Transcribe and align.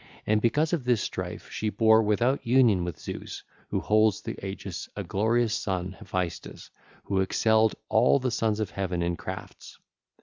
And 0.25 0.41
because 0.41 0.73
of 0.73 0.83
this 0.83 0.99
strife 0.99 1.51
she 1.51 1.69
bare 1.69 2.01
without 2.01 2.43
union 2.43 2.83
with 2.83 2.97
Zeus 2.99 3.43
who 3.69 3.79
holds 3.81 4.19
the 4.21 4.43
aegis 4.43 4.89
a 4.95 5.03
glorious 5.03 5.53
son, 5.53 5.91
Hephaestus, 5.91 6.71
who 7.03 7.19
excelled 7.21 7.75
all 7.87 8.17
the 8.17 8.31
sons 8.31 8.59
of 8.59 8.71
Heaven 8.71 9.03
in 9.03 9.15
crafts. 9.15 9.77